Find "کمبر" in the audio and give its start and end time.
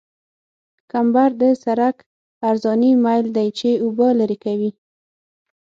0.91-1.29